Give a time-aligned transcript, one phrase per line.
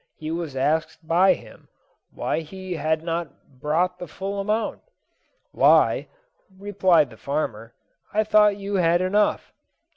[0.15, 1.67] He was asked by him
[2.09, 4.81] why he had not brought the full amount.
[5.51, 6.07] 'Why,'
[6.57, 7.75] replied the farmer,
[8.11, 9.53] 'I thought you had enough.'